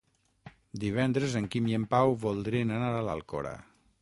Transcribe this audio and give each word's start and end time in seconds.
Divendres 0.83 1.35
en 1.41 1.49
Quim 1.57 1.69
i 1.73 1.77
en 1.81 1.87
Pau 1.95 2.17
voldrien 2.27 2.77
anar 2.79 2.93
a 2.97 3.05
l'Alcora. 3.11 3.55